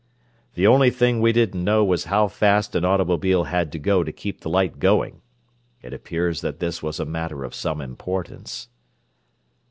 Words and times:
The 0.55 0.65
only 0.65 0.89
thing 0.89 1.21
we 1.21 1.31
didn't 1.31 1.63
know 1.63 1.85
was 1.85 2.05
how 2.05 2.27
fast 2.27 2.73
an 2.75 2.83
automobile 2.83 3.43
had 3.43 3.71
to 3.73 3.77
go 3.77 4.03
to 4.03 4.11
keep 4.11 4.41
the 4.41 4.49
light 4.49 4.79
going. 4.79 5.21
It 5.83 5.93
appears 5.93 6.41
that 6.41 6.57
this 6.59 6.81
was 6.81 6.99
a 6.99 7.05
matter 7.05 7.43
of 7.43 7.53
some 7.53 7.79
importance." 7.81 8.67